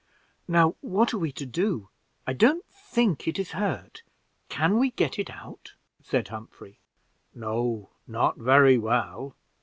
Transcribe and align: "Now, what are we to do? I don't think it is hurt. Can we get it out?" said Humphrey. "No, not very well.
"Now, 0.47 0.75
what 0.81 1.13
are 1.13 1.19
we 1.19 1.31
to 1.33 1.45
do? 1.45 1.89
I 2.25 2.33
don't 2.33 2.65
think 2.65 3.27
it 3.27 3.37
is 3.37 3.51
hurt. 3.51 4.01
Can 4.49 4.79
we 4.79 4.89
get 4.89 5.19
it 5.19 5.29
out?" 5.29 5.73
said 6.01 6.29
Humphrey. 6.29 6.79
"No, 7.35 7.91
not 8.07 8.37
very 8.39 8.79
well. 8.79 9.35